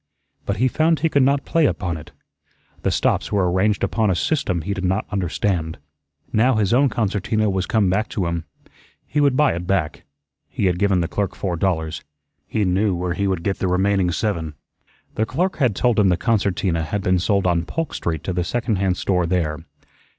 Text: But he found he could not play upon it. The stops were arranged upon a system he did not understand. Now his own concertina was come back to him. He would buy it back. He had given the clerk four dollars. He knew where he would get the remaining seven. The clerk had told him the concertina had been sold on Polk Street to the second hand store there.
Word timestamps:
But 0.47 0.57
he 0.57 0.67
found 0.67 1.01
he 1.01 1.09
could 1.09 1.21
not 1.21 1.45
play 1.45 1.67
upon 1.67 1.95
it. 1.95 2.11
The 2.81 2.89
stops 2.89 3.31
were 3.31 3.51
arranged 3.51 3.83
upon 3.83 4.09
a 4.09 4.15
system 4.15 4.63
he 4.63 4.73
did 4.73 4.83
not 4.83 5.05
understand. 5.11 5.77
Now 6.33 6.55
his 6.55 6.73
own 6.73 6.89
concertina 6.89 7.51
was 7.51 7.67
come 7.67 7.87
back 7.87 8.09
to 8.09 8.25
him. 8.25 8.45
He 9.05 9.21
would 9.21 9.37
buy 9.37 9.53
it 9.53 9.67
back. 9.67 10.05
He 10.49 10.65
had 10.65 10.79
given 10.79 11.01
the 11.01 11.07
clerk 11.07 11.35
four 11.35 11.55
dollars. 11.55 12.03
He 12.47 12.65
knew 12.65 12.95
where 12.95 13.13
he 13.13 13.27
would 13.27 13.43
get 13.43 13.59
the 13.59 13.67
remaining 13.67 14.09
seven. 14.09 14.55
The 15.13 15.27
clerk 15.27 15.57
had 15.57 15.75
told 15.75 15.99
him 15.99 16.09
the 16.09 16.17
concertina 16.17 16.81
had 16.81 17.03
been 17.03 17.19
sold 17.19 17.45
on 17.45 17.65
Polk 17.65 17.93
Street 17.93 18.23
to 18.23 18.33
the 18.33 18.43
second 18.43 18.77
hand 18.77 18.97
store 18.97 19.27
there. 19.27 19.59